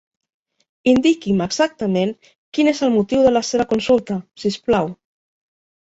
[0.93, 2.15] Indiqui'm exactament
[2.59, 4.95] quin és el motiu de la seva consulta, si us plau.